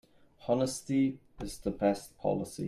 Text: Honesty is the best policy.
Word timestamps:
Honesty 0.47 1.19
is 1.41 1.59
the 1.59 1.69
best 1.69 2.17
policy. 2.17 2.59